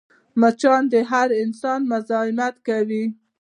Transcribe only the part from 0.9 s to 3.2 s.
د هر انسان مزاحمت کوي